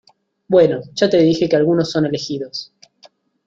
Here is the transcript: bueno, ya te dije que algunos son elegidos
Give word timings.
bueno, 0.47 0.81
ya 0.95 1.07
te 1.11 1.17
dije 1.21 1.47
que 1.47 1.55
algunos 1.55 1.91
son 1.91 2.07
elegidos 2.07 2.73